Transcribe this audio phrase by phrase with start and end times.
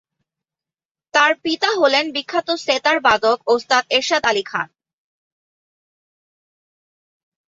[1.13, 4.67] তার পিতার হলেন বিখ্যাত সেতার বাদক ওস্তাদ এরশাদ আলী খান।